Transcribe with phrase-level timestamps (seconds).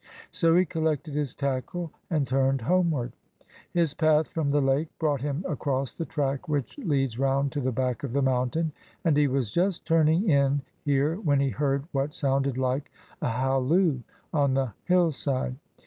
[0.31, 3.13] So he collected his tackle and turned homeward.
[3.71, 7.71] His path from the lake brought him across the track which leads round to the
[7.71, 8.71] back of the mountain;
[9.05, 12.91] and he was just turning in here when he heard what sounded like
[13.21, 13.99] a halloo
[14.33, 15.55] on the hill side.